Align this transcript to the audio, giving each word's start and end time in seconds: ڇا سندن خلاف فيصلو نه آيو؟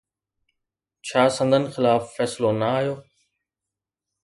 ڇا 1.07 1.21
سندن 1.37 1.63
خلاف 1.73 2.01
فيصلو 2.15 2.51
نه 2.59 2.67
آيو؟ 2.77 2.95